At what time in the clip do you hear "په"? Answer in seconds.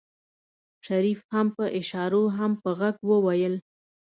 1.57-1.65, 2.61-2.69